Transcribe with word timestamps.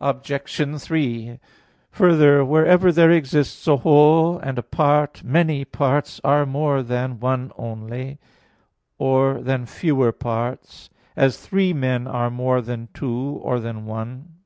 Obj. 0.00 0.80
3: 0.82 1.38
Further, 1.92 2.44
wherever 2.44 2.90
there 2.90 3.12
exist 3.12 3.68
a 3.68 3.76
whole 3.76 4.36
and 4.36 4.58
a 4.58 4.64
part, 4.64 5.22
many 5.22 5.64
parts 5.64 6.20
are 6.24 6.44
more 6.44 6.82
than 6.82 7.20
one 7.20 7.52
only, 7.56 8.18
or 8.98 9.40
than 9.40 9.66
fewer 9.66 10.10
parts; 10.10 10.90
as 11.14 11.36
three 11.36 11.72
men 11.72 12.08
are 12.08 12.30
more 12.30 12.60
than 12.60 12.88
two, 12.92 13.38
or 13.44 13.60
than 13.60 13.86
one. 13.86 14.38